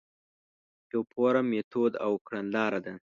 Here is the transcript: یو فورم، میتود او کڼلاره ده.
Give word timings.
یو 0.91 1.01
فورم، 1.11 1.45
میتود 1.51 1.93
او 2.05 2.11
کڼلاره 2.27 2.79
ده. 2.85 2.93